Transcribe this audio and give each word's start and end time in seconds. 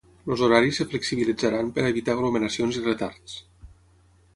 Els 0.29 0.39
horaris 0.45 0.79
es 0.85 0.89
flexibilitzaran 0.93 1.71
per 1.77 1.85
a 1.85 1.93
evitar 1.95 2.19
aglomeracions 2.19 2.81
i 2.83 2.87
retards. 2.91 3.41